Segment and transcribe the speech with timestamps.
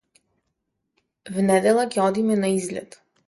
[1.37, 2.99] В недела ќе одиме на излет.